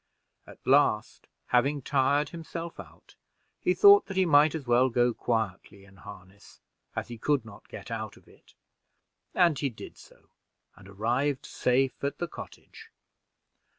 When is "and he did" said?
9.35-9.99